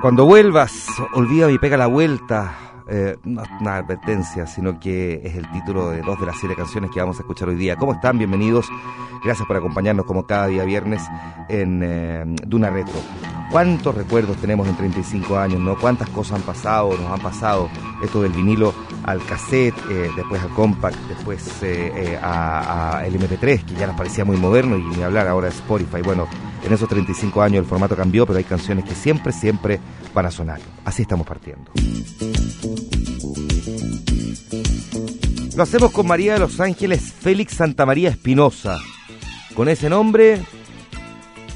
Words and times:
Cuando 0.00 0.26
vuelvas, 0.26 0.86
olvida 1.14 1.50
y 1.50 1.58
pega 1.58 1.76
la 1.76 1.86
vuelta. 1.86 2.52
Eh, 2.88 3.16
no 3.24 3.42
es 3.42 3.48
una 3.60 3.76
advertencia, 3.76 4.46
sino 4.46 4.78
que 4.78 5.20
es 5.24 5.34
el 5.36 5.50
título 5.52 5.90
de 5.90 6.02
dos 6.02 6.20
de 6.20 6.26
las 6.26 6.38
siete 6.38 6.54
canciones 6.54 6.90
que 6.92 7.00
vamos 7.00 7.18
a 7.18 7.20
escuchar 7.22 7.48
hoy 7.48 7.56
día. 7.56 7.76
¿Cómo 7.76 7.94
están? 7.94 8.18
Bienvenidos. 8.18 8.66
Gracias 9.24 9.46
por 9.46 9.56
acompañarnos 9.56 10.04
como 10.04 10.26
cada 10.26 10.48
día 10.48 10.64
viernes 10.64 11.02
en 11.48 11.80
eh, 11.82 12.24
Duna 12.46 12.68
Retro. 12.68 12.94
¿Cuántos 13.50 13.94
recuerdos 13.94 14.36
tenemos 14.38 14.68
en 14.68 14.76
35 14.76 15.38
años? 15.38 15.60
¿no? 15.60 15.78
¿Cuántas 15.78 16.08
cosas 16.10 16.40
han 16.40 16.42
pasado, 16.42 16.96
nos 16.96 17.10
han 17.10 17.20
pasado? 17.20 17.70
Esto 18.02 18.20
del 18.20 18.32
vinilo 18.32 18.74
al 19.04 19.24
cassette, 19.24 19.76
eh, 19.90 20.10
después 20.16 20.42
al 20.42 20.50
compact, 20.50 20.96
después 21.08 21.62
eh, 21.62 22.18
a, 22.20 23.02
el 23.06 23.18
MP3, 23.18 23.64
que 23.64 23.74
ya 23.74 23.86
nos 23.86 23.96
parecía 23.96 24.24
muy 24.24 24.36
moderno, 24.36 24.76
y 24.76 24.82
ni 24.82 25.02
hablar 25.02 25.28
ahora 25.28 25.48
de 25.48 25.54
Spotify. 25.54 26.02
Bueno, 26.02 26.26
en 26.64 26.72
esos 26.72 26.88
35 26.88 27.40
años 27.42 27.60
el 27.60 27.66
formato 27.66 27.96
cambió, 27.96 28.26
pero 28.26 28.38
hay 28.38 28.44
canciones 28.44 28.84
que 28.84 28.94
siempre, 28.94 29.32
siempre 29.32 29.80
van 30.12 30.26
a 30.26 30.30
sonar. 30.30 30.60
Así 30.84 31.02
estamos 31.02 31.26
partiendo. 31.26 31.70
Lo 35.56 35.62
hacemos 35.62 35.92
con 35.92 36.08
María 36.08 36.32
de 36.34 36.40
los 36.40 36.58
Ángeles 36.58 37.12
Félix 37.12 37.54
Santa 37.54 37.86
María 37.86 38.10
Espinosa. 38.10 38.80
Con 39.54 39.68
ese 39.68 39.88
nombre, 39.88 40.42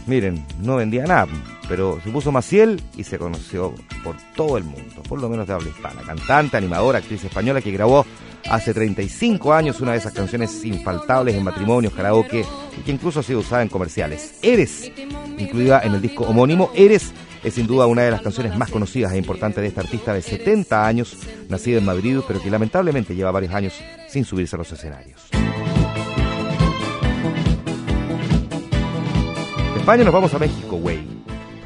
miren, 0.06 0.46
no 0.62 0.76
vendía 0.76 1.04
nada, 1.04 1.26
pero 1.68 2.00
se 2.04 2.10
puso 2.10 2.30
Maciel 2.30 2.80
y 2.96 3.02
se 3.02 3.18
conoció 3.18 3.74
por 4.04 4.16
todo 4.36 4.56
el 4.56 4.62
mundo, 4.62 5.02
por 5.08 5.20
lo 5.20 5.28
menos 5.28 5.48
de 5.48 5.54
habla 5.54 5.68
hispana. 5.68 6.02
Cantante, 6.02 6.56
animadora, 6.56 6.98
actriz 6.98 7.24
española 7.24 7.60
que 7.60 7.72
grabó 7.72 8.06
hace 8.48 8.72
35 8.72 9.52
años 9.52 9.80
una 9.80 9.92
de 9.92 9.98
esas 9.98 10.12
canciones 10.12 10.64
infaltables 10.64 11.34
en 11.34 11.42
matrimonios, 11.42 11.92
karaoke 11.92 12.44
y 12.78 12.82
que 12.82 12.92
incluso 12.92 13.18
ha 13.18 13.24
sido 13.24 13.40
usada 13.40 13.62
en 13.62 13.68
comerciales. 13.68 14.38
Eres, 14.42 14.92
incluida 15.38 15.80
en 15.82 15.94
el 15.94 16.00
disco 16.00 16.24
homónimo, 16.24 16.70
Eres 16.74 17.12
es 17.44 17.54
sin 17.54 17.66
duda 17.66 17.86
una 17.86 18.02
de 18.02 18.10
las 18.10 18.22
canciones 18.22 18.56
más 18.56 18.70
conocidas 18.70 19.12
e 19.12 19.18
importantes 19.18 19.62
de 19.62 19.68
esta 19.68 19.80
artista 19.80 20.12
de 20.12 20.22
70 20.22 20.86
años, 20.86 21.16
nacida 21.48 21.78
en 21.78 21.84
Madrid, 21.84 22.18
pero 22.26 22.42
que 22.42 22.50
lamentablemente 22.50 23.14
lleva 23.14 23.30
varios 23.30 23.54
años 23.54 23.74
sin 24.08 24.24
subirse 24.24 24.56
a 24.56 24.58
los 24.58 24.72
escenarios. 24.72 25.28
De 29.74 29.80
España 29.80 30.04
nos 30.04 30.12
vamos 30.12 30.34
a 30.34 30.38
México, 30.38 30.76
güey 30.76 31.18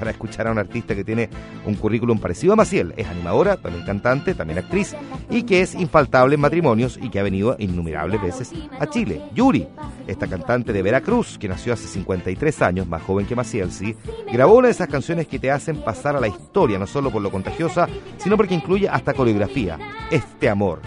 para 0.03 0.11
escuchar 0.11 0.49
a 0.49 0.51
una 0.51 0.63
artista 0.63 0.97
que 0.97 1.05
tiene 1.05 1.31
un 1.65 1.77
currículum 1.77 2.19
parecido 2.19 2.55
a 2.55 2.57
Maciel. 2.57 2.93
Es 2.97 3.07
animadora, 3.07 3.57
también 3.57 3.87
cantante, 3.87 4.35
también 4.35 4.59
actriz 4.59 4.97
y 5.31 5.45
que 5.45 5.61
es 5.61 5.77
infaltable 5.77 6.35
en 6.35 6.41
matrimonios 6.41 6.99
y 7.01 7.09
que 7.09 7.21
ha 7.21 7.23
venido 7.23 7.55
innumerables 7.61 8.21
veces 8.21 8.51
a 8.81 8.89
Chile. 8.89 9.23
Yuri, 9.33 9.69
esta 10.09 10.27
cantante 10.27 10.73
de 10.73 10.83
Veracruz, 10.83 11.39
que 11.39 11.47
nació 11.47 11.73
hace 11.73 11.87
53 11.87 12.63
años, 12.63 12.89
más 12.89 13.01
joven 13.03 13.27
que 13.27 13.37
Maciel, 13.37 13.71
sí, 13.71 13.95
grabó 14.33 14.57
una 14.57 14.67
de 14.67 14.73
esas 14.73 14.89
canciones 14.89 15.29
que 15.29 15.39
te 15.39 15.53
hacen 15.53 15.77
pasar 15.85 16.17
a 16.17 16.21
la 16.21 16.27
historia, 16.27 16.81
no 16.81 16.89
solo 16.89 17.13
por 17.13 17.23
lo 17.23 17.31
contagiosa, 17.31 17.87
sino 18.17 18.37
porque 18.37 18.55
incluye 18.55 18.89
hasta 18.89 19.15
coreografía. 19.15 19.79
Este 20.11 20.49
amor. 20.49 20.81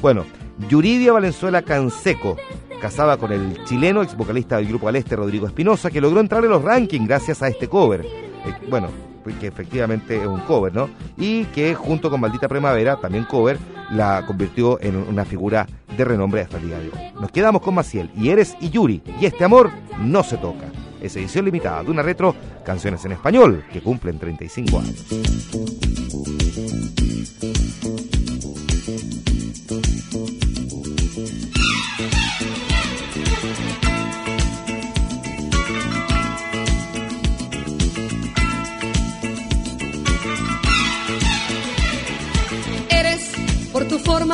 Bueno, 0.00 0.24
Yuridia 0.66 1.12
Valenzuela 1.12 1.60
Canseco 1.60 2.38
casada 2.82 3.16
con 3.16 3.30
el 3.30 3.62
chileno 3.62 4.02
ex 4.02 4.16
vocalista 4.16 4.56
del 4.56 4.66
grupo 4.66 4.88
Aleste 4.88 5.14
Rodrigo 5.14 5.46
Espinosa, 5.46 5.88
que 5.88 6.00
logró 6.00 6.18
entrar 6.18 6.42
en 6.42 6.50
los 6.50 6.64
rankings 6.64 7.06
gracias 7.06 7.40
a 7.40 7.46
este 7.46 7.68
cover. 7.68 8.31
Eh, 8.44 8.54
bueno, 8.68 8.88
pues 9.22 9.36
que 9.36 9.46
efectivamente 9.46 10.20
es 10.20 10.26
un 10.26 10.40
cover, 10.40 10.74
¿no? 10.74 10.88
Y 11.16 11.44
que 11.46 11.74
junto 11.74 12.10
con 12.10 12.20
Maldita 12.20 12.48
Primavera, 12.48 12.96
también 12.96 13.24
cover, 13.24 13.58
la 13.90 14.24
convirtió 14.26 14.80
en 14.80 14.96
una 14.96 15.24
figura 15.24 15.66
de 15.96 16.04
renombre 16.04 16.40
hasta 16.40 16.56
el 16.58 16.66
día 16.66 16.78
de 16.78 16.86
hoy. 16.86 17.12
Nos 17.20 17.30
quedamos 17.30 17.62
con 17.62 17.74
Maciel, 17.74 18.10
y 18.16 18.30
Eres 18.30 18.56
y 18.60 18.70
Yuri, 18.70 19.02
y 19.20 19.26
este 19.26 19.44
amor 19.44 19.70
no 19.98 20.22
se 20.22 20.36
toca. 20.38 20.66
Es 21.00 21.16
edición 21.16 21.44
limitada 21.44 21.82
de 21.82 21.90
una 21.90 22.02
retro, 22.02 22.34
canciones 22.64 23.04
en 23.04 23.12
español, 23.12 23.64
que 23.72 23.80
cumplen 23.80 24.18
35 24.18 24.78
años. 24.78 25.06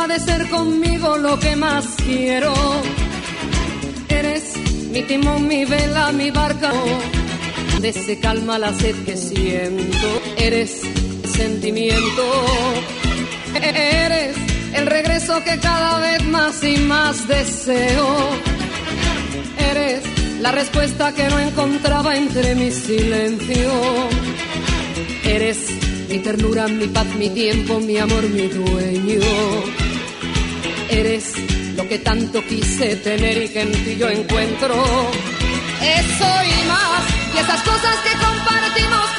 De 0.07 0.21
ser 0.21 0.49
conmigo 0.49 1.17
lo 1.17 1.39
que 1.39 1.57
más 1.57 1.85
quiero. 2.05 2.53
Eres 4.09 4.57
mi 4.93 5.03
timón, 5.03 5.49
mi 5.49 5.65
vela, 5.65 6.13
mi 6.13 6.31
barca, 6.31 6.71
donde 7.73 7.93
se 7.93 8.21
calma 8.21 8.59
la 8.59 8.73
sed 8.73 8.95
que 9.05 9.17
siento. 9.17 10.09
Eres 10.37 10.83
sentimiento, 11.25 12.25
eres 13.61 14.37
el 14.75 14.87
regreso 14.87 15.43
que 15.43 15.59
cada 15.59 15.99
vez 15.99 16.25
más 16.25 16.63
y 16.63 16.77
más 16.77 17.27
deseo. 17.27 18.09
Eres 19.71 20.03
la 20.41 20.53
respuesta 20.53 21.13
que 21.13 21.29
no 21.29 21.39
encontraba 21.41 22.17
entre 22.17 22.55
mi 22.55 22.71
silencio. 22.71 23.73
Eres 25.25 25.59
mi 26.09 26.19
ternura, 26.21 26.69
mi 26.69 26.87
paz, 26.87 27.07
mi 27.17 27.31
tiempo, 27.31 27.81
mi 27.81 27.99
amor, 27.99 28.23
mi 28.31 28.47
dueño. 28.49 29.78
Eres 30.99 31.33
lo 31.77 31.89
que 31.89 32.01
tanto 32.01 32.45
quise 32.45 32.97
tener 32.97 33.41
y 33.45 33.49
que 33.51 33.61
en 33.61 33.71
ti 33.71 33.97
yo 33.97 34.09
encuentro. 34.09 34.75
Eso 35.81 36.31
y 36.43 36.67
más, 36.67 37.03
y 37.37 37.39
esas 37.39 37.63
cosas 37.63 37.97
que 38.03 38.19
compartimos 38.19 39.18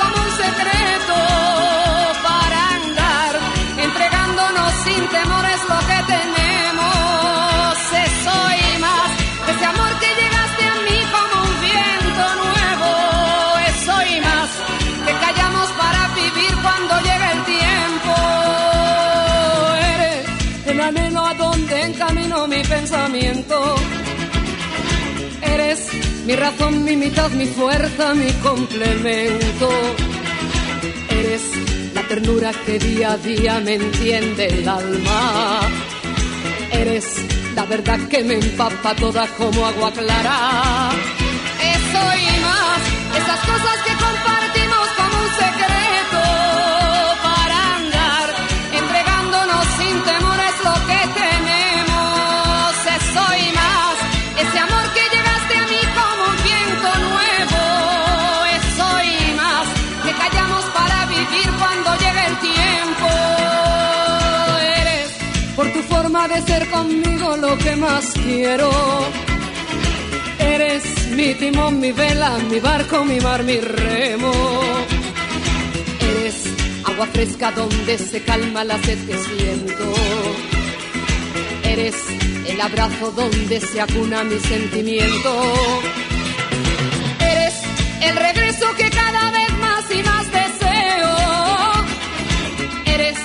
encamino 21.99 22.47
mi 22.47 22.63
pensamiento. 22.63 23.75
Eres 25.41 25.89
mi 26.25 26.33
razón, 26.33 26.83
mi 26.85 26.95
mitad, 26.95 27.29
mi 27.31 27.45
fuerza, 27.45 28.13
mi 28.13 28.31
complemento. 28.41 29.69
Eres 31.09 31.41
la 31.93 32.01
ternura 32.03 32.51
que 32.65 32.79
día 32.79 33.11
a 33.11 33.17
día 33.17 33.59
me 33.59 33.73
entiende 33.73 34.45
el 34.47 34.69
alma. 34.69 35.59
Eres 36.71 37.05
la 37.53 37.65
verdad 37.65 37.99
que 38.07 38.23
me 38.23 38.35
empapa 38.35 38.95
toda 38.95 39.27
como 39.37 39.65
agua 39.65 39.91
clara. 39.91 40.91
Eso 41.75 42.01
y 42.15 42.39
más, 42.39 42.81
esas 43.19 43.39
cosas 43.41 43.77
que 43.85 43.88
más 67.89 68.05
quiero. 68.23 68.69
Eres 70.39 70.83
mi 71.17 71.33
timón, 71.35 71.79
mi 71.79 71.91
vela, 71.91 72.31
mi 72.51 72.59
barco, 72.59 73.03
mi 73.03 73.19
mar, 73.19 73.43
mi 73.43 73.57
remo. 73.59 74.33
Eres 76.09 76.37
agua 76.89 77.07
fresca 77.13 77.51
donde 77.51 77.97
se 77.97 78.19
calma 78.29 78.63
la 78.63 78.77
sed 78.85 78.99
que 79.07 79.17
siento. 79.27 79.85
Eres 81.63 81.95
el 82.51 82.59
abrazo 82.61 83.11
donde 83.11 83.59
se 83.59 83.81
acuna 83.81 84.23
mi 84.23 84.39
sentimiento. 84.39 85.31
Eres 87.31 87.55
el 88.07 88.15
regreso 88.27 88.65
que 88.79 88.89
cada 89.01 89.23
vez 89.37 89.51
más 89.65 89.83
y 89.97 90.01
más 90.09 90.25
deseo. 90.41 91.11
Eres 92.95 93.17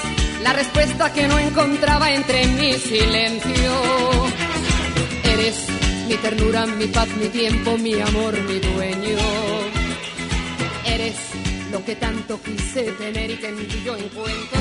la 0.42 0.52
respuesta 0.52 1.12
que 1.12 1.26
no 1.28 1.38
encontraba 1.38 2.06
entre 2.12 2.46
mi 2.58 2.72
silencio 2.74 4.23
mi 6.08 6.16
ternura, 6.16 6.66
mi 6.66 6.86
paz, 6.86 7.08
mi 7.16 7.28
tiempo, 7.28 7.76
mi 7.78 7.94
amor, 8.00 8.34
mi 8.48 8.58
dueño. 8.58 9.18
Eres 10.86 11.16
lo 11.72 11.84
que 11.84 11.96
tanto 11.96 12.40
quise 12.42 12.92
tener 12.92 13.30
y 13.30 13.36
que 13.36 13.48
en 13.48 13.68
ti 13.68 13.82
yo 13.84 13.96
encuentro. 13.96 14.60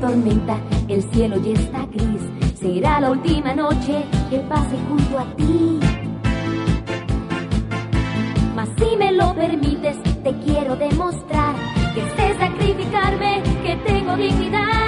tormenta, 0.00 0.58
el 0.88 1.02
cielo 1.12 1.36
ya 1.42 1.52
está 1.52 1.86
gris. 1.86 2.22
Será 2.58 3.00
la 3.00 3.10
última 3.10 3.54
noche 3.54 4.04
que 4.30 4.38
pase 4.38 4.76
junto 4.88 5.18
a 5.18 5.36
ti. 5.36 5.99
Si 8.80 8.96
me 8.96 9.12
lo 9.12 9.34
permites, 9.34 10.02
te 10.24 10.32
quiero 10.42 10.74
demostrar 10.74 11.54
que 11.94 12.00
sé 12.16 12.34
sacrificarme, 12.38 13.42
que 13.62 13.76
tengo 13.86 14.16
dignidad. 14.16 14.79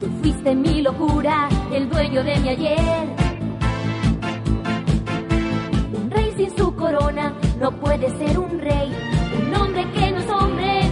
Tú 0.00 0.06
fuiste 0.22 0.54
mi 0.54 0.80
locura, 0.80 1.48
el 1.72 1.88
dueño 1.90 2.24
de 2.24 2.36
mi 2.38 2.48
ayer. 2.48 3.06
Un 5.94 6.10
rey 6.10 6.32
sin 6.36 6.56
su 6.56 6.74
corona 6.74 7.34
no 7.60 7.70
puede 7.72 8.08
ser 8.16 8.38
un 8.38 8.58
rey. 8.58 8.92
Un 9.38 9.54
hombre 9.54 9.84
que 9.92 10.10
no 10.10 10.18
es 10.18 10.30
hombre 10.30 10.83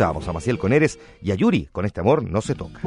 Escuchábamos 0.00 0.28
a 0.28 0.32
Maciel 0.32 0.58
con 0.58 0.72
Eres 0.72 0.98
y 1.20 1.30
a 1.30 1.34
Yuri 1.34 1.68
con 1.70 1.84
este 1.84 2.00
amor 2.00 2.22
no 2.24 2.40
se 2.40 2.54
toca. 2.54 2.80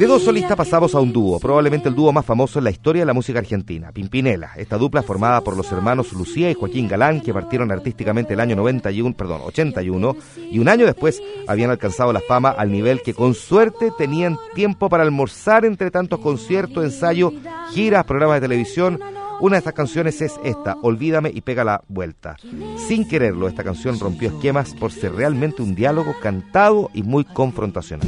De 0.00 0.06
dos 0.06 0.24
solistas 0.24 0.56
pasamos 0.56 0.96
a 0.96 1.00
un 1.00 1.12
dúo, 1.12 1.38
probablemente 1.38 1.88
el 1.88 1.94
dúo 1.94 2.10
más 2.10 2.26
famoso 2.26 2.58
en 2.58 2.64
la 2.64 2.72
historia 2.72 3.02
de 3.02 3.06
la 3.06 3.12
música 3.12 3.38
argentina, 3.38 3.92
Pimpinela. 3.92 4.50
Esta 4.56 4.78
dupla 4.78 5.04
formada 5.04 5.42
por 5.42 5.56
los 5.56 5.70
hermanos 5.70 6.12
Lucía 6.12 6.50
y 6.50 6.54
Joaquín 6.54 6.88
Galán, 6.88 7.20
que 7.20 7.32
partieron 7.32 7.70
artísticamente 7.70 8.34
el 8.34 8.40
año 8.40 8.56
91, 8.56 9.14
perdón, 9.14 9.42
81, 9.44 10.16
y 10.50 10.58
un 10.58 10.68
año 10.68 10.86
después 10.86 11.22
habían 11.46 11.70
alcanzado 11.70 12.12
la 12.12 12.20
fama 12.20 12.50
al 12.50 12.72
nivel 12.72 13.00
que 13.02 13.14
con 13.14 13.34
suerte 13.34 13.92
tenían 13.96 14.36
tiempo 14.56 14.88
para 14.88 15.04
almorzar 15.04 15.64
entre 15.64 15.92
tantos 15.92 16.18
conciertos, 16.18 16.82
ensayos, 16.82 17.32
giras, 17.70 18.04
programas 18.04 18.40
de 18.40 18.48
televisión. 18.48 18.98
Una 19.40 19.54
de 19.54 19.60
estas 19.60 19.72
canciones 19.72 20.20
es 20.20 20.38
esta, 20.44 20.76
Olvídame 20.82 21.30
y 21.32 21.40
pega 21.40 21.64
la 21.64 21.82
vuelta. 21.88 22.36
Sin 22.76 23.08
quererlo, 23.08 23.48
esta 23.48 23.64
canción 23.64 23.98
rompió 23.98 24.28
esquemas 24.28 24.74
por 24.74 24.92
ser 24.92 25.14
realmente 25.14 25.62
un 25.62 25.74
diálogo 25.74 26.14
cantado 26.20 26.90
y 26.92 27.02
muy 27.02 27.24
confrontacional. 27.24 28.06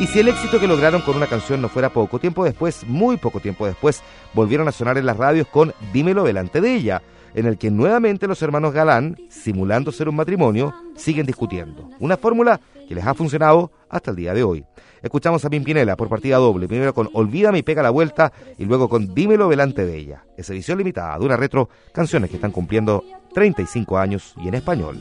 Y 0.00 0.06
si 0.08 0.18
el 0.18 0.26
éxito 0.28 0.58
que 0.58 0.66
lograron 0.66 1.02
con 1.02 1.16
una 1.16 1.28
canción 1.28 1.62
no 1.62 1.68
fuera 1.68 1.90
poco, 1.90 2.18
tiempo 2.18 2.42
después, 2.42 2.84
muy 2.88 3.16
poco 3.16 3.38
tiempo 3.38 3.64
después, 3.64 4.02
volvieron 4.34 4.66
a 4.66 4.72
sonar 4.72 4.98
en 4.98 5.06
las 5.06 5.16
radios 5.16 5.46
con 5.46 5.72
Dímelo 5.92 6.24
delante 6.24 6.60
de 6.60 6.74
ella, 6.74 7.00
en 7.34 7.46
el 7.46 7.58
que 7.58 7.70
nuevamente 7.70 8.26
los 8.26 8.42
hermanos 8.42 8.72
Galán, 8.72 9.16
simulando 9.28 9.92
ser 9.92 10.08
un 10.08 10.16
matrimonio, 10.16 10.74
siguen 10.96 11.26
discutiendo. 11.26 11.90
Una 12.00 12.16
fórmula 12.16 12.60
que 12.90 12.96
les 12.96 13.06
ha 13.06 13.14
funcionado 13.14 13.70
hasta 13.88 14.10
el 14.10 14.16
día 14.16 14.34
de 14.34 14.42
hoy. 14.42 14.64
Escuchamos 15.00 15.44
a 15.44 15.48
Pimpinela 15.48 15.96
por 15.96 16.08
partida 16.08 16.38
doble, 16.38 16.66
primero 16.66 16.92
con 16.92 17.08
Olvídame 17.12 17.58
y 17.58 17.62
pega 17.62 17.84
la 17.84 17.90
vuelta 17.90 18.32
y 18.58 18.64
luego 18.64 18.88
con 18.88 19.14
Dímelo 19.14 19.48
delante 19.48 19.86
de 19.86 19.96
ella. 19.96 20.24
Es 20.36 20.50
edición 20.50 20.78
limitada 20.78 21.16
de 21.16 21.24
una 21.24 21.36
retro, 21.36 21.68
canciones 21.92 22.30
que 22.30 22.36
están 22.36 22.50
cumpliendo 22.50 23.04
35 23.32 23.96
años 23.96 24.34
y 24.38 24.48
en 24.48 24.54
español. 24.54 24.98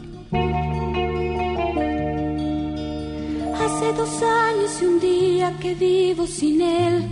Hace 3.55 3.93
dos 3.98 4.22
años 4.22 4.81
y 4.84 4.86
un 4.86 5.00
día 5.00 5.58
que 5.60 5.74
vivo 5.74 6.27
sin 6.27 6.62
él. 6.62 7.08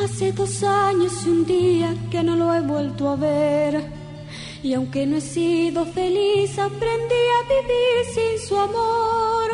Hace 0.00 0.30
dos 0.30 0.62
años 0.62 1.26
y 1.26 1.28
un 1.28 1.44
día 1.44 1.96
que 2.08 2.22
no 2.22 2.36
lo 2.36 2.54
he 2.54 2.60
vuelto 2.60 3.08
a 3.08 3.16
ver. 3.16 3.99
Y 4.62 4.74
aunque 4.74 5.06
no 5.06 5.16
he 5.16 5.20
sido 5.20 5.86
feliz, 5.86 6.58
aprendí 6.58 7.22
a 7.38 7.40
vivir 7.48 8.14
sin 8.14 8.48
su 8.48 8.56
amor. 8.56 9.48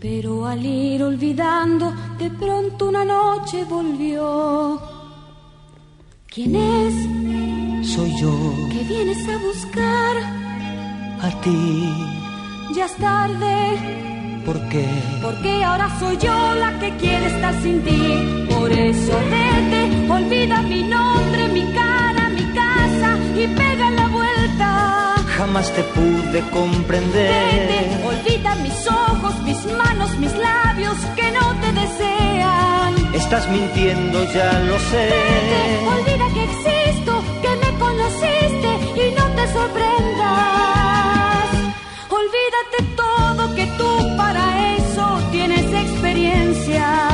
Pero 0.00 0.46
al 0.46 0.64
ir 0.66 1.02
olvidando, 1.02 1.92
de 2.18 2.30
pronto 2.30 2.88
una 2.88 3.04
noche 3.04 3.64
volvió. 3.64 4.80
¿Quién 6.26 6.56
es? 6.56 7.88
Soy 7.94 8.10
yo. 8.20 8.32
¿Qué 8.72 8.82
vienes 8.88 9.28
a 9.28 9.38
buscar? 9.38 10.16
A 11.22 11.30
ti. 11.42 11.88
Ya 12.74 12.86
es 12.86 12.96
tarde. 12.96 14.42
¿Por 14.44 14.60
qué? 14.68 14.86
Porque 15.22 15.64
ahora 15.64 15.88
soy 15.98 16.18
yo 16.18 16.54
la 16.54 16.78
que 16.80 16.94
quiere 16.96 17.26
estar 17.26 17.54
sin 17.62 17.82
ti. 17.82 18.46
Por 18.50 18.70
eso 18.72 19.12
vete, 19.30 20.12
olvida 20.12 20.60
mi 20.62 20.82
nombre, 20.82 21.48
mi 21.48 21.64
cara, 21.72 21.83
y 23.36 23.46
pega 23.48 23.90
la 23.90 24.06
vuelta. 24.08 25.14
Jamás 25.36 25.70
te 25.72 25.82
pude 25.82 26.40
comprender. 26.50 27.68
Vete, 27.68 28.06
olvida 28.06 28.54
mis 28.56 28.86
ojos, 28.86 29.34
mis 29.42 29.64
manos, 29.66 30.16
mis 30.18 30.32
labios 30.36 30.96
que 31.16 31.30
no 31.32 31.54
te 31.60 31.72
desean. 31.72 32.94
Estás 33.14 33.48
mintiendo, 33.50 34.24
ya 34.32 34.52
lo 34.60 34.78
sé. 34.90 35.04
Vete, 35.14 35.62
olvida 35.96 36.26
que 36.34 36.44
existo, 36.44 37.12
que 37.42 37.50
me 37.62 37.78
conociste 37.78 38.70
y 39.02 39.14
no 39.18 39.24
te 39.36 39.44
sorprendas. 39.52 41.48
Olvídate 42.20 42.78
todo 42.96 43.54
que 43.56 43.66
tú 43.78 44.16
para 44.16 44.76
eso 44.76 45.04
tienes 45.32 45.66
experiencia. 45.84 47.13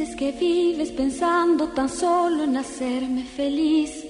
Que 0.00 0.32
vives 0.32 0.92
pensando 0.92 1.68
tan 1.68 1.90
solo 1.90 2.44
en 2.44 2.56
hacerme 2.56 3.22
feliz 3.22 4.06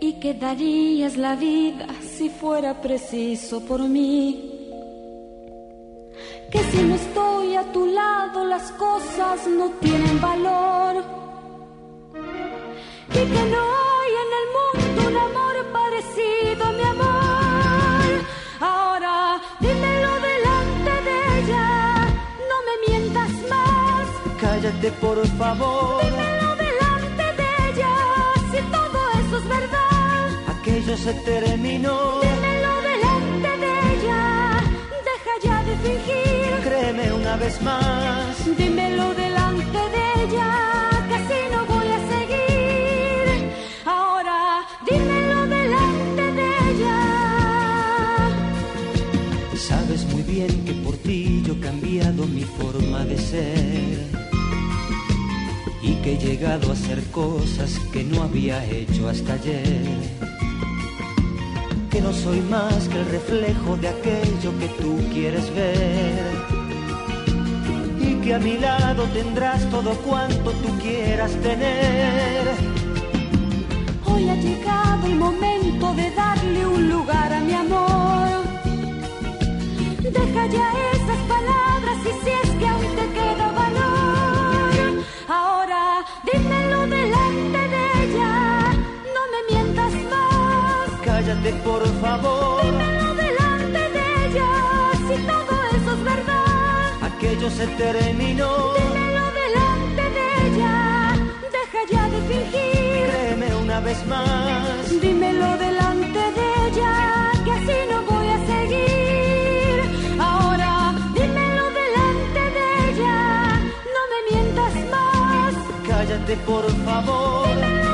y 0.00 0.12
que 0.20 0.34
darías 0.34 1.16
la 1.16 1.34
vida 1.34 1.86
si 2.02 2.28
fuera 2.28 2.78
preciso 2.82 3.60
por 3.60 3.80
mí. 3.80 4.68
Que 6.52 6.58
si 6.58 6.82
no 6.82 6.94
estoy 6.94 7.56
a 7.56 7.72
tu 7.72 7.86
lado 7.86 8.44
las 8.44 8.70
cosas 8.72 9.46
no 9.46 9.70
tienen 9.80 10.20
valor 10.20 11.02
y 13.08 13.14
que 13.14 13.24
no 13.24 13.79
Por 24.88 25.26
favor. 25.36 26.02
Dímelo 26.02 26.56
delante 26.56 27.24
de 27.40 27.48
ella, 27.68 27.94
si 28.50 28.60
todo 28.76 28.98
eso 29.20 29.36
es 29.38 29.46
verdad. 29.48 30.28
Aquello 30.48 30.96
se 30.96 31.12
terminó. 31.14 32.20
Dímelo 32.20 32.74
delante 32.90 33.50
de 33.64 33.72
ella, 33.92 34.22
deja 35.10 35.32
ya 35.42 35.56
de 35.64 35.74
fingir. 35.84 36.50
Créeme 36.64 37.12
una 37.12 37.36
vez 37.36 37.60
más. 37.62 38.56
Dímelo 38.56 39.14
delante 39.14 39.78
de 39.78 40.02
ella, 40.24 40.48
que 41.08 41.14
así 41.14 41.40
no 41.52 41.60
voy 41.66 41.88
a 41.98 42.00
seguir. 42.12 43.24
Ahora, 43.84 44.38
dímelo 44.90 45.46
delante 45.46 46.24
de 46.38 46.48
ella. 46.70 46.98
Sabes 49.56 50.04
muy 50.06 50.22
bien 50.22 50.64
que 50.64 50.72
por 50.72 50.96
ti 50.96 51.42
yo 51.46 51.52
he 51.52 51.60
cambiado 51.60 52.26
mi 52.26 52.44
forma 52.44 53.04
de 53.04 53.18
ser. 53.18 53.69
Que 56.02 56.14
he 56.14 56.18
llegado 56.18 56.70
a 56.70 56.72
hacer 56.72 57.04
cosas 57.10 57.78
que 57.92 58.02
no 58.04 58.22
había 58.22 58.64
hecho 58.64 59.08
hasta 59.08 59.34
ayer. 59.34 59.86
Que 61.90 62.00
no 62.00 62.12
soy 62.12 62.40
más 62.40 62.88
que 62.88 62.98
el 63.00 63.06
reflejo 63.06 63.76
de 63.76 63.88
aquello 63.88 64.58
que 64.58 64.68
tú 64.80 64.96
quieres 65.12 65.54
ver. 65.54 66.32
Y 68.00 68.14
que 68.22 68.34
a 68.34 68.38
mi 68.38 68.56
lado 68.56 69.04
tendrás 69.12 69.68
todo 69.68 69.90
cuanto 70.08 70.52
tú 70.52 70.78
quieras 70.78 71.32
tener. 71.42 72.48
Hoy 74.06 74.28
ha 74.28 74.36
llegado 74.36 75.06
el 75.06 75.16
momento 75.16 75.94
de 75.94 76.10
darle 76.12 76.66
un 76.66 76.88
lugar 76.88 77.32
a 77.32 77.40
mi 77.40 77.52
amor. 77.52 78.40
Deja 80.02 80.46
ya 80.46 80.72
esas 80.94 81.09
Cállate 91.42 91.58
por 91.64 91.86
favor. 92.02 92.62
Dímelo 92.62 93.14
delante 93.14 93.78
de 93.96 94.26
ella, 94.26 94.50
si 95.08 95.16
todo 95.26 95.54
eso 95.76 95.90
es 95.96 96.04
verdad. 96.04 96.92
Aquello 97.00 97.50
se 97.50 97.66
terminó. 97.66 98.74
Dímelo 98.74 99.24
delante 99.42 100.02
de 100.16 100.26
ella, 100.46 101.16
deja 101.56 101.80
ya 101.90 102.08
de 102.10 102.20
fingir. 102.28 103.06
Créeme 103.08 103.54
una 103.54 103.80
vez 103.80 104.06
más. 104.06 105.00
Dímelo 105.00 105.56
delante 105.56 106.18
de 106.18 106.46
ella, 106.68 107.32
que 107.44 107.52
así 107.52 107.78
no 107.90 108.02
voy 108.02 108.28
a 108.28 108.38
seguir. 108.52 110.20
Ahora, 110.20 110.92
dímelo 111.14 111.64
delante 111.80 112.42
de 112.56 112.66
ella, 112.90 113.16
no 113.94 114.02
me 114.12 114.18
mientas 114.30 114.74
más. 114.90 115.54
Cállate 115.88 116.36
por 116.48 116.70
favor. 116.84 117.48
Dímelo 117.48 117.89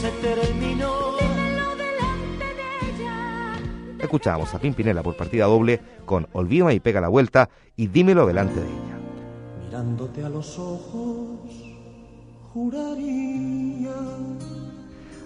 se 0.00 0.10
terminó. 0.22 1.16
Escuchamos 3.98 4.54
a 4.54 4.58
Pimpinela 4.58 5.02
por 5.02 5.16
partida 5.16 5.46
doble 5.46 5.80
con 6.04 6.28
Olvídame 6.32 6.74
y 6.74 6.80
pega 6.80 7.00
la 7.00 7.08
vuelta 7.08 7.48
y 7.76 7.88
dímelo 7.88 8.26
delante 8.26 8.60
de 8.60 8.66
ella. 8.66 8.98
Mirándote 9.66 10.24
a 10.24 10.28
los 10.28 10.58
ojos, 10.58 11.40
juraría 12.52 13.92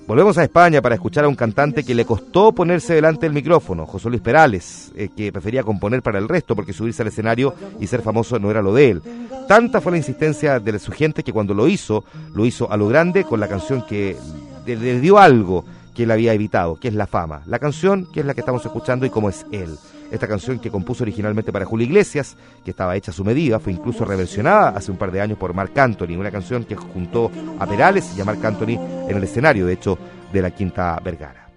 Volvemos 0.07 0.37
a 0.37 0.43
España 0.43 0.83
para 0.83 0.97
escuchar 0.97 1.25
a 1.25 1.29
un 1.29 1.37
cantante 1.37 1.85
que 1.85 1.95
le 1.95 2.05
costó 2.05 2.53
ponerse 2.53 2.93
delante 2.93 3.25
del 3.25 3.33
micrófono, 3.33 3.87
José 3.87 4.09
Luis 4.09 4.21
Perales, 4.21 4.91
eh, 4.97 5.09
que 5.17 5.31
prefería 5.31 5.63
componer 5.63 6.03
para 6.03 6.19
el 6.19 6.29
resto 6.29 6.57
porque 6.57 6.73
subirse 6.73 7.03
al 7.03 7.09
escenario 7.09 7.55
y 7.79 7.87
ser 7.87 8.03
famoso 8.03 8.39
no 8.41 8.51
era 8.51 8.63
lo 8.63 8.75
de 8.75 8.91
él. 8.91 9.03
Tanta 9.47 9.81
fue 9.81 9.93
la 9.93 9.99
insistencia 9.99 10.59
de 10.59 10.79
su 10.81 10.91
gente 10.91 11.23
que 11.23 11.33
cuando 11.33 11.55
lo 11.55 11.69
hizo, 11.69 12.05
lo 12.35 12.45
hizo 12.45 12.71
a 12.71 12.77
lo 12.77 12.89
grande 12.89 13.23
con 13.23 13.39
la 13.39 13.49
canción 13.49 13.87
que 13.87 14.17
le 14.67 15.01
dio 15.01 15.19
algo 15.19 15.65
que 15.95 16.05
él 16.05 16.11
había 16.11 16.33
evitado, 16.33 16.77
que 16.77 16.89
es 16.89 16.95
la 16.95 17.07
fama. 17.07 17.43
La 17.47 17.59
canción 17.59 18.07
que 18.13 18.21
es 18.21 18.27
la 18.27 18.35
que 18.35 18.41
estamos 18.41 18.65
escuchando 18.65 19.05
y 19.07 19.11
cómo 19.11 19.29
es 19.29 19.47
él. 19.53 19.77
Esta 20.11 20.29
canción 20.29 20.59
que 20.59 20.71
compuso 20.71 21.05
originalmente 21.05 21.53
para 21.53 21.65
Julio 21.65 21.87
Iglesias, 21.87 22.37
que 22.65 22.71
estaba 22.71 22.97
hecha 22.97 23.11
a 23.11 23.15
su 23.15 23.25
medida, 23.25 23.59
fue 23.59 23.73
incluso 23.73 24.05
reversionada 24.05 24.71
hace 24.71 24.91
un 24.91 24.99
par 24.99 25.11
de 25.11 25.21
años 25.23 25.39
por 25.39 25.55
Marc 25.55 25.77
Anthony, 25.79 26.17
una 26.19 26.31
canción 26.31 26.65
que 26.65 26.77
juntó 26.77 27.31
a 27.59 27.67
Perales 27.67 28.13
y 28.17 28.21
a 28.21 28.25
Marc 28.25 28.45
Anthony 28.45 28.79
en 29.09 29.17
el 29.17 29.25
escenario, 29.25 29.67
de 29.67 29.73
hecho, 29.73 29.99
de 30.33 30.43
la 30.43 30.51
Quinta 30.51 31.01
Vergara. 31.03 31.49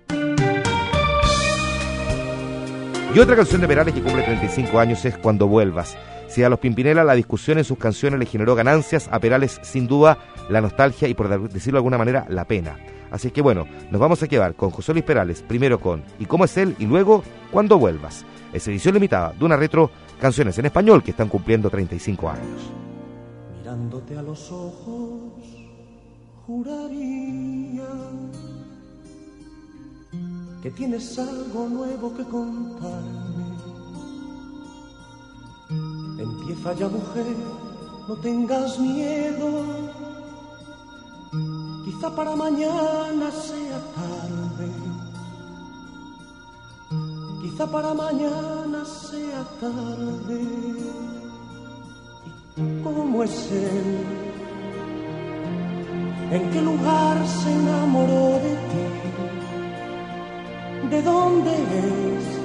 Y 3.14 3.20
otra 3.20 3.36
canción 3.36 3.62
de 3.62 3.68
Perales 3.68 3.94
que 3.94 4.02
cumple 4.02 4.24
35 4.24 4.80
años 4.80 5.04
es 5.06 5.18
Cuando 5.18 5.48
vuelvas. 5.48 5.98
Si 6.28 6.44
a 6.44 6.50
los 6.50 6.60
Pimpinela 6.60 7.04
la 7.04 7.14
discusión 7.14 7.58
en 7.58 7.64
sus 7.64 7.78
canciones 7.78 8.20
le 8.20 8.26
generó 8.26 8.56
ganancias, 8.56 9.08
a 9.12 9.20
Perales 9.20 9.60
sin 9.64 9.88
duda 9.88 10.18
la 10.50 10.62
nostalgia 10.62 11.08
y 11.08 11.14
por 11.14 11.50
decirlo 11.50 11.78
de 11.78 11.80
alguna 11.80 11.98
manera 11.98 12.26
la 12.30 12.46
pena. 12.46 12.78
Así 13.12 13.32
que 13.32 13.42
bueno, 13.42 13.66
nos 13.92 14.02
vamos 14.02 14.22
a 14.24 14.28
quedar 14.28 14.56
con 14.56 14.72
José 14.72 14.94
Luis 14.94 15.06
Perales, 15.06 15.42
primero 15.42 15.80
con 15.80 16.04
¿Y 16.20 16.26
cómo 16.26 16.46
es 16.46 16.58
él? 16.58 16.76
y 16.80 16.86
luego 16.86 17.24
Cuando 17.52 17.78
vuelvas 17.78 18.26
es 18.52 18.68
edición 18.68 18.96
limitada 18.96 19.34
de 19.38 19.46
una 19.46 19.56
retro 19.58 19.92
canciones 20.20 20.58
en 20.58 20.66
español 20.66 21.04
que 21.04 21.12
están 21.12 21.30
cumpliendo 21.30 21.70
35 21.70 22.30
años. 22.30 22.72
Mirándote 23.58 24.18
a 24.18 24.22
los 24.22 24.52
ojos, 24.52 25.34
juraría 26.46 27.84
que 30.62 30.72
tienes 30.72 31.20
algo 31.20 31.68
nuevo 31.70 32.16
que 32.16 32.24
contarme. 32.24 33.45
Empieza 36.48 36.74
ya 36.74 36.88
mujer, 36.88 37.36
no 38.08 38.16
tengas 38.16 38.80
miedo. 38.80 39.50
Quizá 41.84 42.16
para 42.16 42.36
mañana 42.36 43.32
sea 43.32 43.80
tarde 43.96 44.70
quizá 47.56 47.68
para 47.68 47.94
mañana 47.94 48.84
sea 48.86 49.44
tarde. 49.62 50.42
¿Y 52.58 52.84
cómo 52.84 53.24
es 53.24 53.52
él? 53.52 54.04
¿En 56.32 56.52
qué 56.52 56.62
lugar 56.62 57.18
se 57.28 57.52
enamoró 57.52 58.40
de 58.46 58.56
ti? 58.72 58.86
¿De 60.90 61.02
dónde 61.02 61.52
es? 61.54 62.45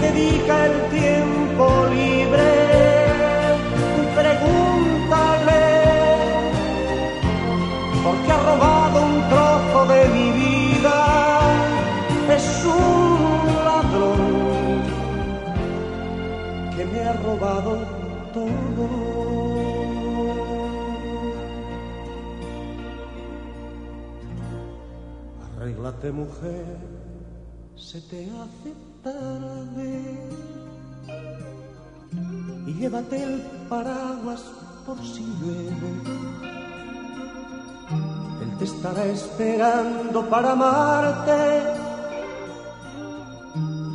Dedica 0.00 0.66
el 0.66 0.90
tiempo 0.90 1.86
libre? 1.90 2.68
porque 8.08 8.32
ha 8.32 8.38
robado 8.38 9.06
un 9.06 9.28
trozo 9.28 9.86
de 9.92 10.08
mi 10.16 10.30
vida. 10.32 10.96
Es 12.36 12.64
un 12.64 13.46
ladrón 13.68 14.82
que 16.74 16.84
me 16.86 17.00
ha 17.00 17.12
robado 17.14 17.72
todo. 18.32 18.88
Arréglate 25.56 26.12
mujer, 26.12 26.76
se 27.76 28.00
te 28.00 28.30
hace 28.40 28.87
y 32.66 32.72
llévate 32.74 33.22
el 33.22 33.42
paraguas 33.68 34.42
por 34.86 34.98
si 34.98 35.24
llueve 35.40 36.28
te 38.58 38.64
estará 38.64 39.04
esperando 39.04 40.28
para 40.28 40.52
amarte 40.52 41.62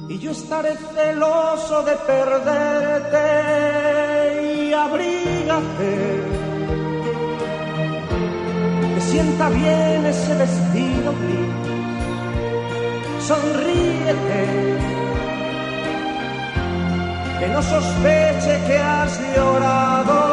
y 0.08 0.20
yo 0.20 0.32
estaré 0.32 0.76
celoso 0.96 1.84
de 1.84 1.96
perderte 1.96 3.18
y 4.56 4.74
abrígate. 4.74 6.22
Me 8.94 9.02
sienta 9.02 9.50
bien 9.50 10.06
ese 10.06 10.36
vestido 10.36 11.14
gris, 11.22 11.73
sonríete, 13.28 14.44
que 17.40 17.48
no 17.50 17.62
sospeche 17.62 18.62
que 18.68 18.78
has 18.78 19.20
llorado 19.36 20.33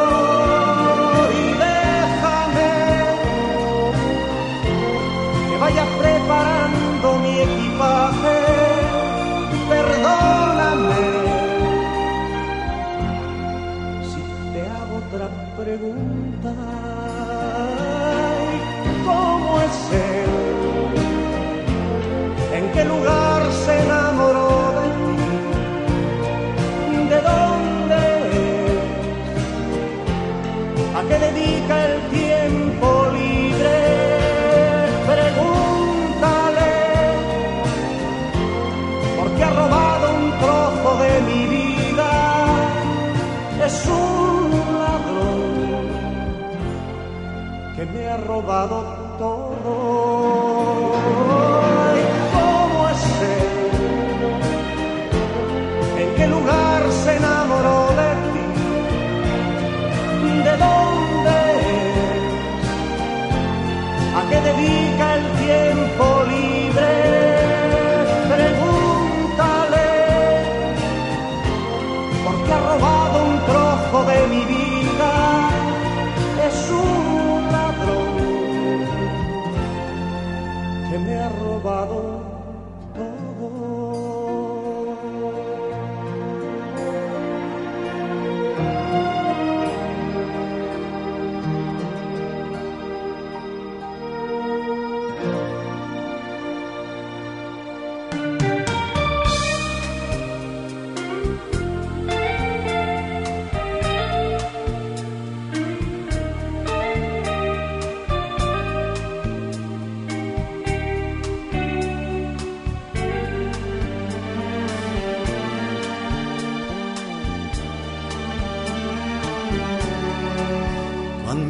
me 48.41 48.90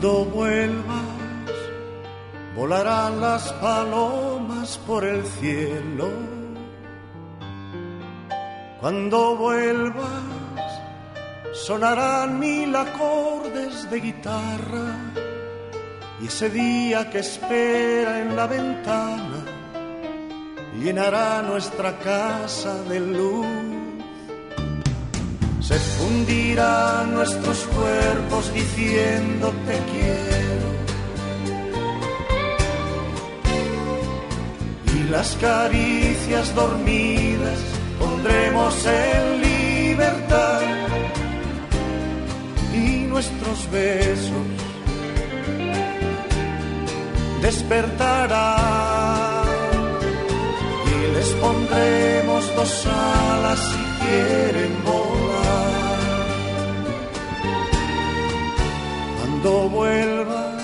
Cuando 0.02 0.26
vuelvas, 0.26 1.06
volarán 2.56 3.22
las 3.22 3.54
palomas 3.54 4.80
por 4.80 5.06
el 5.06 5.24
cielo. 5.24 6.10
Cuando 8.80 9.36
vuelvas, 9.36 10.24
sonarán 11.54 12.40
mil 12.40 12.76
acordes 12.76 13.92
de 13.92 14.00
guitarra. 14.00 15.14
Y 16.20 16.26
ese 16.26 16.50
día 16.50 17.08
que 17.12 17.20
espera 17.20 18.22
en 18.22 18.36
la 18.36 18.48
ventana 18.48 19.46
llenará 20.80 21.44
nuestra 21.44 22.00
casa 22.00 22.82
de 22.86 23.00
luz 23.02 23.61
se 25.72 27.06
nuestros 27.06 27.60
cuerpos 27.76 28.54
diciendo 28.54 29.54
te 29.66 29.78
quiero. 29.92 30.70
Y 34.96 35.04
las 35.10 35.36
caricias 35.38 36.54
dormidas 36.56 37.60
pondremos 38.00 38.86
en 38.86 39.42
libertad. 39.42 40.62
Y 42.74 43.06
nuestros 43.08 43.72
besos 43.72 44.48
despertarán. 47.42 48.72
Y 50.86 51.16
les 51.16 51.30
pondremos 51.44 52.56
dos 52.56 52.88
alas 52.88 53.60
si 53.60 54.06
quieren 54.06 54.84
volar. 54.84 55.01
Cuando 59.42 59.70
vuelvas, 59.70 60.64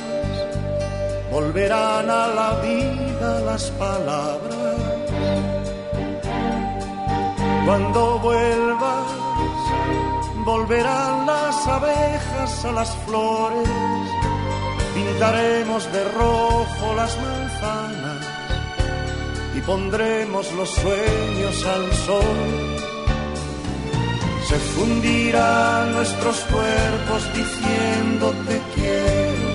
volverán 1.32 2.12
a 2.12 2.28
la 2.28 2.62
vida 2.62 3.40
las 3.40 3.72
palabras. 3.72 4.78
Cuando 7.66 8.20
vuelvas, 8.20 9.08
volverán 10.46 11.26
las 11.26 11.68
abejas 11.68 12.66
a 12.66 12.72
las 12.72 12.96
flores. 13.08 13.68
Pintaremos 14.94 15.92
de 15.92 16.04
rojo 16.12 16.94
las 16.96 17.18
manzanas 17.20 18.28
y 19.56 19.62
pondremos 19.62 20.52
los 20.52 20.70
sueños 20.70 21.66
al 21.66 21.92
sol 22.06 22.77
se 24.58 24.64
fundirán 24.76 25.94
nuestros 25.94 26.38
cuerpos 26.52 27.22
diciendo 27.36 28.34
te 28.48 28.60
quiero. 28.76 29.50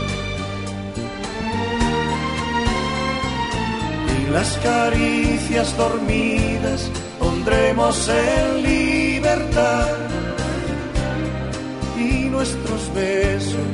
Y 4.14 4.30
las 4.30 4.50
caricias 4.58 5.76
dormidas 5.76 6.90
pondremos 7.18 8.08
en 8.08 8.62
libertad 8.62 9.88
y 11.98 12.28
nuestros 12.28 12.94
besos 12.94 13.68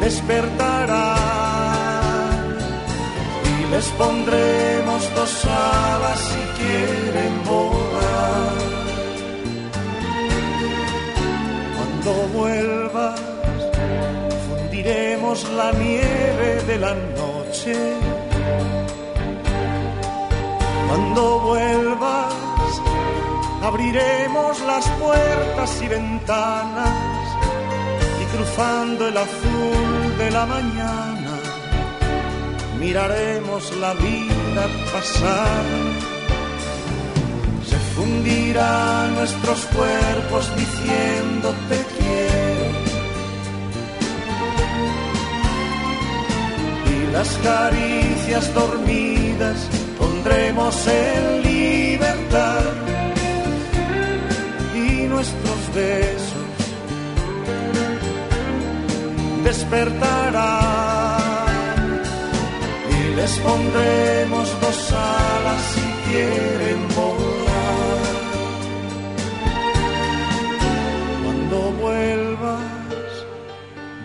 despertarán 0.00 1.08
y 3.50 3.70
les 3.72 3.86
pondremos 4.00 5.14
dos 5.16 5.44
alas 5.44 6.18
si 6.18 6.62
quieren 6.62 7.44
volar. 7.44 7.97
Cuando 12.08 12.28
vuelvas, 12.38 13.20
fundiremos 14.48 15.44
la 15.50 15.72
nieve 15.72 16.62
de 16.66 16.78
la 16.78 16.94
noche. 16.94 17.74
Cuando 20.88 21.40
vuelvas, 21.40 22.34
abriremos 23.62 24.58
las 24.62 24.88
puertas 25.02 25.82
y 25.82 25.88
ventanas 25.88 27.36
y 28.22 28.36
cruzando 28.36 29.08
el 29.08 29.16
azul 29.18 30.18
de 30.18 30.30
la 30.30 30.46
mañana, 30.46 31.34
miraremos 32.80 33.76
la 33.76 33.92
vida 33.92 34.66
pasar 34.92 36.08
fundirá 37.98 39.08
nuestros 39.08 39.58
cuerpos 39.76 40.50
diciendo 40.56 41.52
las 47.18 47.36
caricias 47.38 48.54
dormidas 48.54 49.68
pondremos 49.98 50.86
en 50.86 51.42
libertad 51.42 52.62
y 54.72 55.08
nuestros 55.08 55.60
besos 55.74 56.48
despertarán 59.42 60.44
y 62.88 63.16
les 63.16 63.32
pondremos 63.40 64.46
dos 64.60 64.92
alas 64.92 65.62
si 65.74 65.86
quieren 66.08 66.80
volar. 66.94 67.47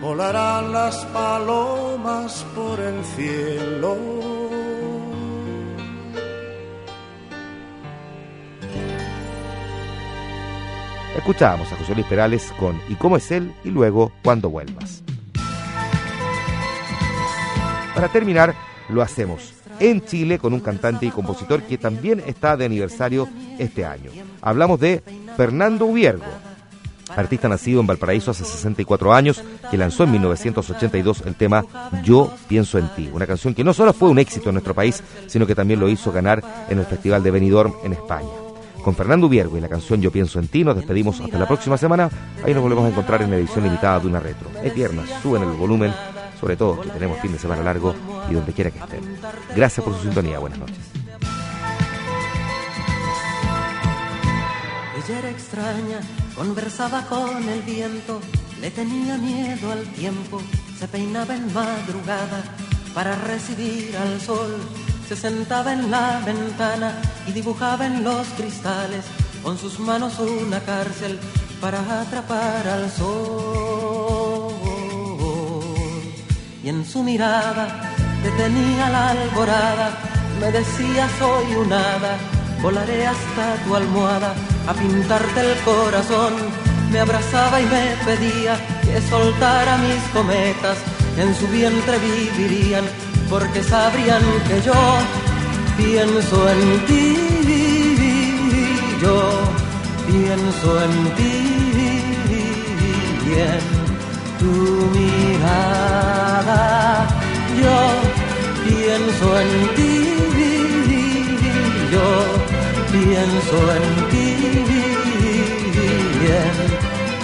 Volarán 0.03 0.73
las 0.73 1.05
palomas 1.05 2.45
por 2.53 2.77
el 2.77 3.03
cielo. 3.05 3.97
Escuchábamos 11.15 11.71
a 11.71 11.77
José 11.77 11.93
Luis 11.95 12.05
Perales 12.07 12.51
con 12.59 12.81
¿Y 12.89 12.95
cómo 12.95 13.15
es 13.15 13.31
él? 13.31 13.53
y 13.63 13.69
luego 13.69 14.11
Cuando 14.23 14.49
vuelvas. 14.49 15.03
Para 17.95 18.09
terminar, 18.09 18.53
lo 18.89 19.01
hacemos 19.01 19.53
en 19.79 20.03
Chile 20.03 20.37
con 20.37 20.53
un 20.53 20.59
cantante 20.59 21.05
y 21.05 21.11
compositor 21.11 21.63
que 21.63 21.77
también 21.77 22.21
está 22.25 22.57
de 22.57 22.65
aniversario 22.65 23.29
este 23.57 23.85
año. 23.85 24.11
Hablamos 24.41 24.81
de 24.81 25.01
Fernando 25.37 25.85
Ubiergo, 25.85 26.25
artista 27.09 27.47
nacido 27.47 27.81
en 27.81 27.87
Valparaíso 27.87 28.31
hace 28.31 28.45
64 28.45 29.13
años, 29.13 29.43
que 29.69 29.77
lanzó 29.77 30.03
en 30.03 30.11
1982 30.11 31.23
el 31.25 31.35
tema 31.35 31.65
Yo 32.03 32.31
pienso 32.47 32.77
en 32.77 32.87
ti, 32.95 33.09
una 33.13 33.27
canción 33.27 33.53
que 33.53 33.63
no 33.63 33.73
solo 33.73 33.93
fue 33.93 34.09
un 34.09 34.19
éxito 34.19 34.49
en 34.49 34.55
nuestro 34.55 34.73
país, 34.73 35.03
sino 35.27 35.45
que 35.45 35.55
también 35.55 35.79
lo 35.79 35.89
hizo 35.89 36.11
ganar 36.11 36.43
en 36.69 36.79
el 36.79 36.85
Festival 36.85 37.23
de 37.23 37.31
Benidorm 37.31 37.73
en 37.83 37.93
España. 37.93 38.29
Con 38.83 38.95
Fernando 38.95 39.27
Ubiergo 39.27 39.57
y 39.57 39.61
la 39.61 39.69
canción 39.69 40.01
Yo 40.01 40.11
pienso 40.11 40.39
en 40.39 40.49
ti 40.49 40.63
nos 40.63 40.75
despedimos 40.75 41.19
hasta 41.21 41.39
la 41.39 41.47
próxima 41.47 41.77
semana. 41.77 42.09
Ahí 42.45 42.53
nos 42.53 42.61
volvemos 42.61 42.85
a 42.85 42.89
encontrar 42.89 43.21
en 43.21 43.31
la 43.31 43.37
edición 43.37 43.63
limitada 43.63 43.99
de 43.99 44.07
una 44.07 44.19
retro. 44.19 44.49
Es 44.61 44.75
viernes, 44.75 45.09
suben 45.21 45.43
el 45.43 45.51
volumen, 45.51 45.93
sobre 46.39 46.57
todo 46.57 46.81
que 46.81 46.89
tenemos 46.89 47.19
fin 47.19 47.31
de 47.31 47.39
semana 47.39 47.63
largo 47.63 47.95
y 48.29 48.33
donde 48.33 48.51
quiera 48.51 48.71
que 48.71 48.79
estén. 48.79 49.01
Gracias 49.55 49.83
por 49.85 49.95
su 49.95 50.03
sintonía, 50.03 50.39
buenas 50.39 50.59
noches. 50.59 51.02
Ella 55.09 55.29
extraña, 55.29 55.99
conversaba 56.33 57.05
con 57.07 57.49
el 57.49 57.61
viento, 57.63 58.21
le 58.61 58.71
tenía 58.71 59.17
miedo 59.17 59.71
al 59.73 59.83
tiempo, 59.93 60.41
se 60.79 60.87
peinaba 60.87 61.35
en 61.35 61.53
madrugada 61.53 62.43
para 62.93 63.13
recibir 63.15 63.97
al 63.97 64.21
sol, 64.21 64.55
se 65.09 65.17
sentaba 65.17 65.73
en 65.73 65.91
la 65.91 66.21
ventana 66.25 67.01
y 67.27 67.33
dibujaba 67.33 67.85
en 67.85 68.01
los 68.03 68.25
cristales 68.37 69.03
con 69.43 69.57
sus 69.57 69.77
manos 69.77 70.19
una 70.19 70.61
cárcel 70.61 71.19
para 71.59 71.79
atrapar 72.01 72.65
al 72.65 72.89
sol. 72.89 74.53
Y 76.63 76.69
en 76.69 76.85
su 76.85 77.03
mirada 77.03 77.93
detenía 78.23 78.89
la 78.89 79.09
alborada, 79.09 79.97
me 80.39 80.49
decía 80.49 81.09
soy 81.19 81.55
un 81.55 81.73
hada 81.73 82.17
volaré 82.61 83.05
hasta 83.05 83.55
tu 83.65 83.75
almohada 83.75 84.33
a 84.67 84.73
pintarte 84.73 85.39
el 85.41 85.57
corazón. 85.61 86.33
Me 86.91 86.99
abrazaba 86.99 87.59
y 87.59 87.65
me 87.65 87.95
pedía 88.05 88.55
que 88.83 89.01
soltara 89.01 89.77
mis 89.77 90.03
cometas, 90.13 90.77
en 91.17 91.33
su 91.35 91.47
vientre 91.47 91.97
vivirían, 91.99 92.85
porque 93.29 93.63
sabrían 93.63 94.21
que 94.47 94.61
yo 94.61 94.73
pienso 95.77 96.49
en 96.49 96.85
ti, 96.85 97.17
yo 99.01 99.17
pienso 100.07 100.83
en 100.83 101.15
ti, 101.15 101.35
y 103.25 103.31
en 103.39 103.65
tu 104.39 104.53
mirada, 104.97 106.61
yo 107.59 107.77
pienso 108.65 109.27
en 109.39 109.51
ti, 109.75 109.91
yo 111.91 112.42
pienso 112.93 113.57
en 113.73 114.09
ti 114.11 114.27
en 116.29 116.57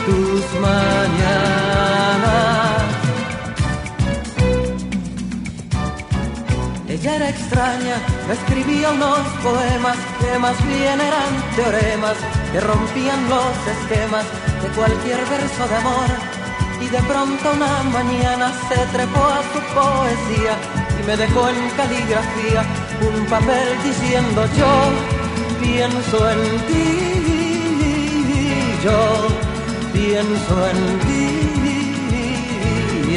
tus 0.06 0.44
mañanas. 0.60 2.30
Ella 6.88 7.16
era 7.16 7.30
extraña, 7.30 7.96
me 8.28 8.34
escribía 8.34 8.90
unos 8.92 9.20
poemas 9.44 9.98
que 10.20 10.40
más 10.40 10.58
bien 10.68 11.00
eran 11.00 11.32
teoremas 11.56 12.18
que 12.52 12.60
rompían 12.60 13.30
los 13.30 13.56
esquemas 13.76 14.26
de 14.64 14.70
cualquier 14.70 15.20
verso 15.36 15.68
de 15.70 15.76
amor. 15.76 16.10
Y 16.82 16.88
de 16.88 17.02
pronto 17.04 17.52
una 17.54 17.84
mañana 17.98 18.52
se 18.70 18.80
trepó 18.96 19.24
a 19.24 19.42
su 19.52 19.60
poesía 19.78 20.54
y 21.00 21.02
me 21.06 21.16
dejó 21.16 21.50
en 21.50 21.70
caligrafía 21.78 22.62
un 23.08 23.26
papel 23.28 23.68
diciendo 23.84 24.46
yo 24.58 25.19
pienso 25.62 26.18
en 26.32 26.42
ti, 26.68 26.90
yo 28.84 29.02
pienso 29.94 30.54
en 30.72 31.00
ti 31.08 31.50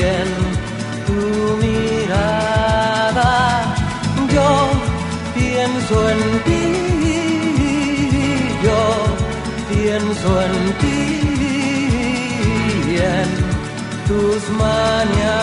en 0.02 0.30
tu 1.06 1.20
mirada, 1.64 3.32
yo 4.34 4.50
pienso 5.34 5.96
en 6.10 6.22
ti, 6.46 6.64
yo 8.64 8.82
pienso 9.72 10.28
en 10.42 10.56
ti 10.80 10.98
en 12.96 13.30
tus 14.08 14.42
mañanas. 14.58 15.41